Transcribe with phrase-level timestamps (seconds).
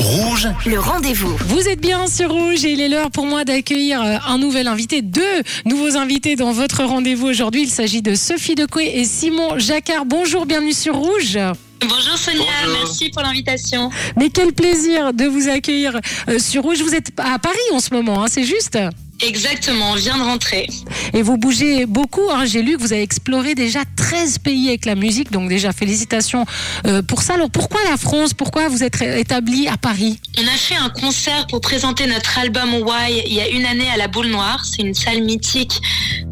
[0.00, 1.36] Rouge, Le rendez-vous.
[1.46, 4.66] Vous êtes bien sur Rouge et il est l'heure pour moi d'accueillir euh, un nouvel
[4.66, 5.22] invité, deux
[5.64, 7.62] nouveaux invités dans votre rendez-vous aujourd'hui.
[7.62, 10.06] Il s'agit de Sophie Decoué et Simon Jacquard.
[10.06, 11.38] Bonjour, bienvenue sur Rouge.
[11.82, 12.78] Bonjour Sonia, Bonjour.
[12.80, 13.90] merci pour l'invitation.
[14.16, 16.82] Mais quel plaisir de vous accueillir euh, sur Rouge.
[16.82, 18.76] Vous êtes à Paris en ce moment, hein, c'est juste?
[19.22, 20.66] Exactement, on vient de rentrer.
[21.14, 22.30] Et vous bougez beaucoup.
[22.30, 22.44] hein.
[22.44, 25.32] J'ai lu que vous avez exploré déjà 13 pays avec la musique.
[25.32, 26.44] Donc déjà, félicitations
[26.86, 27.34] euh, pour ça.
[27.34, 28.34] Alors pourquoi la France?
[28.34, 30.20] Pourquoi vous êtes établi à Paris?
[30.38, 33.88] On a fait un concert pour présenter notre album Why il y a une année
[33.88, 34.64] à la Boule Noire.
[34.64, 35.80] C'est une salle mythique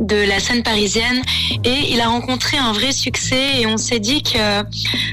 [0.00, 1.22] de la scène parisienne.
[1.64, 4.62] Et il a rencontré un vrai succès et on s'est dit que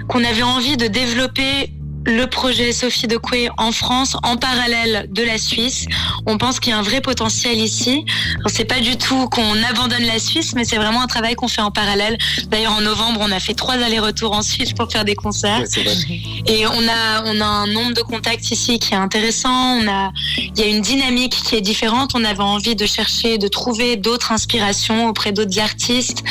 [0.07, 1.71] qu'on avait envie de développer
[2.05, 5.85] le projet Sophie de Coué en France en parallèle de la Suisse.
[6.25, 8.05] On pense qu'il y a un vrai potentiel ici.
[8.47, 11.61] C'est pas du tout qu'on abandonne la Suisse, mais c'est vraiment un travail qu'on fait
[11.61, 12.17] en parallèle.
[12.47, 15.63] D'ailleurs, en novembre, on a fait trois allers-retours en Suisse pour faire des concerts.
[15.75, 16.21] Ouais.
[16.47, 19.77] Et on a, on a un nombre de contacts ici qui est intéressant.
[19.79, 22.11] On a, il y a une dynamique qui est différente.
[22.15, 26.23] On avait envie de chercher, de trouver d'autres inspirations auprès d'autres artistes.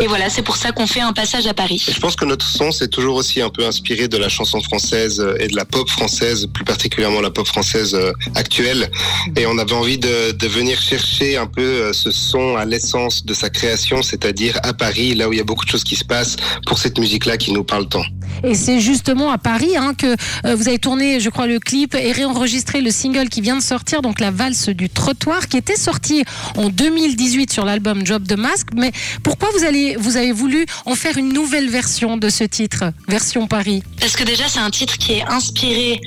[0.00, 1.84] Et voilà, c'est pour ça qu'on fait un passage à Paris.
[1.88, 5.20] Je pense que notre son s'est toujours aussi un peu inspiré de la chanson française
[5.20, 8.90] euh, et de la pop française, plus particulièrement la pop française euh, actuelle.
[9.36, 13.24] Et on avait envie de, de venir chercher un peu euh, ce son à l'essence
[13.24, 15.96] de sa création, c'est-à-dire à Paris, là où il y a beaucoup de choses qui
[15.96, 16.36] se passent
[16.66, 18.04] pour cette musique-là qui nous parle tant.
[18.42, 21.94] Et c'est justement à Paris hein, que euh, vous avez tourné, je crois, le clip
[21.94, 25.76] et réenregistré le single qui vient de sortir, donc la valse du trottoir, qui était
[25.76, 26.24] sorti
[26.56, 28.68] en 2018 sur l'album Job de Masque.
[28.76, 29.64] Mais pourquoi vous,
[29.98, 33.82] vous avez voulu en faire une nouvelle version de ce titre, version Paris?
[34.00, 36.00] Parce que déjà, c'est un titre qui est inspiré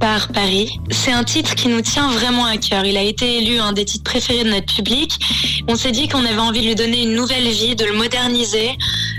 [0.00, 0.80] par Paris.
[0.90, 2.84] C'est un titre qui nous tient vraiment à cœur.
[2.84, 5.12] Il a été élu un des titres préférés de notre public.
[5.68, 8.70] On s'est dit qu'on avait envie de lui donner une nouvelle vie, de le moderniser,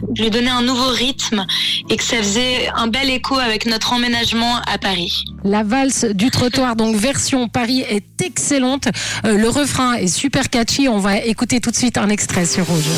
[0.10, 1.46] de lui donner un nouveau rythme
[1.90, 5.24] et que ça faisait un bel écho avec notre emménagement à Paris.
[5.44, 8.88] La valse du trottoir, donc version Paris, est excellente.
[9.26, 10.90] Euh, le refrain est super catchy.
[10.90, 12.90] On va écouter tout de suite un extrait sur Rouge.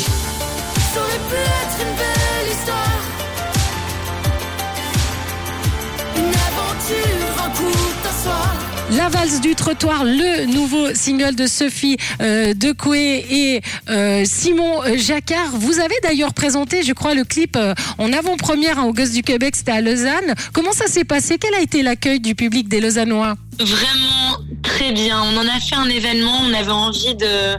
[8.96, 15.50] La valse du trottoir, le nouveau single de Sophie euh, Decoué et euh, Simon Jacquard.
[15.54, 19.56] Vous avez d'ailleurs présenté, je crois, le clip euh, en avant-première hein, au du Québec,
[19.56, 20.34] c'était à Lausanne.
[20.52, 21.38] Comment ça s'est passé?
[21.40, 23.34] Quel a été l'accueil du public des Lausannois?
[23.58, 25.20] Vraiment très bien.
[25.22, 26.40] On en a fait un événement.
[26.42, 27.56] On avait envie de,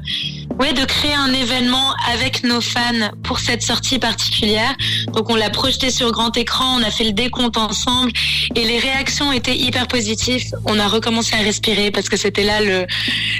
[0.59, 4.75] ouais, de créer un événement avec nos fans pour cette sortie particulière.
[5.13, 6.77] Donc on l'a projeté sur grand écran.
[6.79, 8.11] On a fait le décompte ensemble
[8.55, 10.43] et les réactions étaient hyper positives.
[10.65, 12.85] On a recommencé à respirer parce que c'était là le,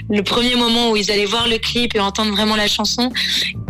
[0.10, 3.12] le premier moment où ils allaient voir le clip et entendre vraiment la chanson.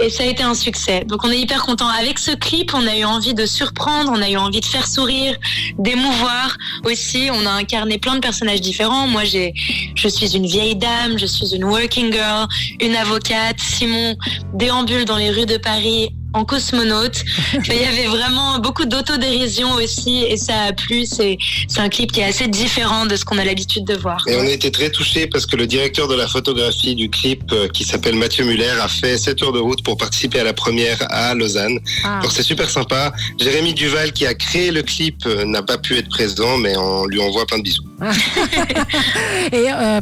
[0.01, 1.03] Et ça a été un succès.
[1.05, 1.87] Donc on est hyper content.
[1.87, 4.87] Avec ce clip, on a eu envie de surprendre, on a eu envie de faire
[4.87, 5.35] sourire,
[5.77, 7.29] d'émouvoir aussi.
[7.31, 9.07] On a incarné plein de personnages différents.
[9.07, 9.53] Moi, j'ai,
[9.95, 12.47] je suis une vieille dame, je suis une working girl,
[12.81, 13.34] une avocate.
[13.57, 14.15] Simon
[14.53, 17.23] déambule dans les rues de Paris en cosmonaute.
[17.67, 21.05] Il y avait vraiment beaucoup d'autodérision aussi et ça a plu.
[21.05, 21.37] C'est,
[21.67, 24.23] c'est un clip qui est assez différent de ce qu'on a l'habitude de voir.
[24.27, 27.43] Et on a été très touchés parce que le directeur de la photographie du clip,
[27.51, 30.53] euh, qui s'appelle Mathieu Muller, a fait 7 heures de route pour participer à la
[30.53, 31.79] première à Lausanne.
[32.03, 32.19] Ah.
[32.21, 33.13] Donc c'est super sympa.
[33.39, 37.05] Jérémy Duval, qui a créé le clip, euh, n'a pas pu être présent, mais on
[37.05, 37.83] lui envoie plein de bisous.
[39.51, 39.99] Et euh,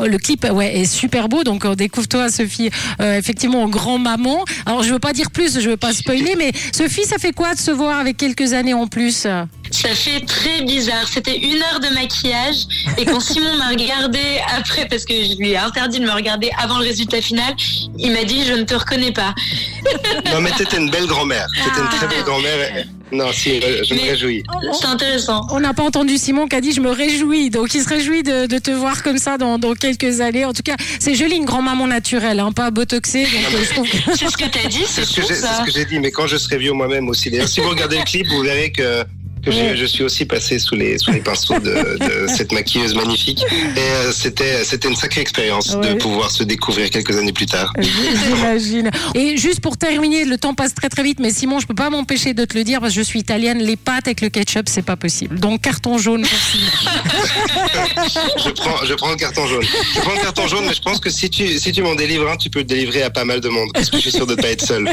[0.00, 1.44] le clip ouais, est super beau.
[1.44, 2.70] Donc, on découvre toi, Sophie,
[3.00, 4.44] euh, effectivement, en grand-maman.
[4.66, 7.54] Alors, je veux pas dire plus, je veux pas spoiler, mais Sophie, ça fait quoi
[7.54, 9.26] de se voir avec quelques années en plus?
[9.70, 11.06] Ça fait très bizarre.
[11.12, 12.66] C'était une heure de maquillage
[12.96, 14.20] et quand Simon m'a regardé
[14.56, 17.54] après, parce que je lui ai interdit de me regarder avant le résultat final,
[17.98, 19.34] il m'a dit je ne te reconnais pas.
[20.32, 21.46] Non, mais t'étais une belle grand-mère.
[21.64, 22.84] T'étais une très belle grand-mère.
[23.12, 24.42] Non, si, euh, je me Mais- réjouis.
[24.72, 25.46] C'est intéressant.
[25.50, 27.50] On n'a pas entendu Simon qui a dit je me réjouis.
[27.50, 30.44] Donc, il se réjouit de, de te voir comme ça dans, dans quelques années.
[30.44, 33.24] En tout cas, c'est joli, une grand-maman naturelle, hein, pas botoxée.
[33.24, 33.64] Euh,
[34.16, 36.58] C'est ce que t'as dit, C'est ce ce que j'ai dit, mais quand je serai
[36.58, 37.30] vieux moi-même aussi.
[37.30, 39.04] D'ailleurs, si vous regardez le clip, vous verrez que,
[39.44, 42.94] que je, je suis aussi passé sous les, sous les pinceaux de, de cette maquilleuse
[42.94, 43.44] magnifique.
[43.76, 45.94] Et euh, c'était c'était une sacrée expérience Ouais.
[45.94, 47.72] de pouvoir se découvrir quelques années plus tard.
[47.78, 48.90] J'imagine.
[49.14, 51.90] Et juste pour terminer, le temps passe très très vite, mais Simon, je peux pas
[51.90, 53.58] m'empêcher de te le dire parce que je suis italienne.
[53.58, 55.38] Les pâtes avec le ketchup, c'est pas possible.
[55.40, 56.70] Donc carton jaune pour Simon.
[58.44, 59.64] Je prends, je prends le carton jaune.
[59.94, 62.28] Je prends le carton jaune, mais je pense que si tu, si tu m'en délivres
[62.30, 64.26] un, tu peux le délivrer à pas mal de monde, parce que je suis sûr
[64.26, 64.88] de ne pas être seul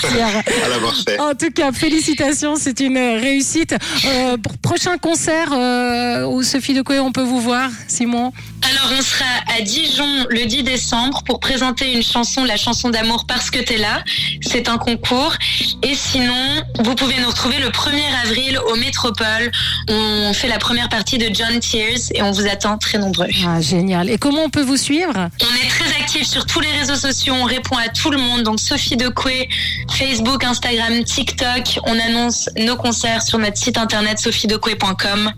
[0.00, 0.20] C'est
[0.62, 1.18] à l'avoir fait.
[1.20, 3.74] En tout cas, félicitations, c'est une réussite.
[4.06, 8.32] Euh, pour prochain concert euh, où Sophie de Coué, on peut vous voir, Simon
[8.70, 9.24] Alors, on sera
[9.56, 13.78] à Dijon le 10 décembre pour présenter une chanson, la chanson d'amour parce que t'es
[13.78, 14.02] là.
[14.42, 15.34] C'est un concours.
[15.82, 19.50] Et sinon, vous pouvez nous retrouver le 1er avril au Métropole.
[19.88, 23.28] On fait la première partie de John Tears et on vous attend très nombreux.
[23.46, 24.10] Ah, génial.
[24.10, 25.12] Et comment on peut vous suivre?
[25.14, 28.42] On est très actifs sur tous les réseaux sociaux, on répond à tout le monde.
[28.42, 29.48] Donc Sophie Decoué,
[29.90, 31.80] Facebook, Instagram, TikTok.
[31.84, 35.32] On annonce nos concerts sur notre site internet sophiedecoué.com.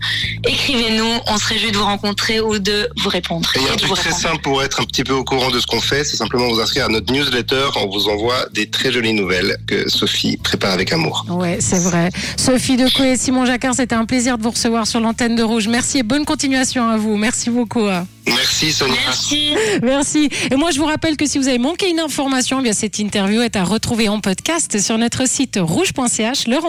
[0.47, 3.51] Écrivez-nous, on se réjouit de vous rencontrer ou de vous répondre.
[3.55, 5.49] Et il y a un truc très simple pour être un petit peu au courant
[5.49, 7.67] de ce qu'on fait, c'est simplement vous inscrire à notre newsletter.
[7.75, 11.25] On vous envoie des très jolies nouvelles que Sophie prépare avec amour.
[11.29, 12.09] Ouais, c'est vrai.
[12.37, 15.67] Sophie Decoué et Simon Jacquard, c'était un plaisir de vous recevoir sur l'antenne de Rouge.
[15.67, 17.17] Merci et bonne continuation à vous.
[17.17, 17.87] Merci beaucoup.
[18.27, 18.95] Merci Sonia.
[19.05, 19.53] Merci.
[19.81, 20.29] Merci.
[20.51, 22.99] Et moi, je vous rappelle que si vous avez manqué une information, eh bien cette
[22.99, 26.47] interview est à retrouver en podcast sur notre site rouge.ch.
[26.47, 26.57] Le